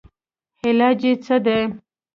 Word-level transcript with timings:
علاج 0.67 1.01
ئې 1.07 1.13
څۀ 1.25 1.35
دے 1.45 1.59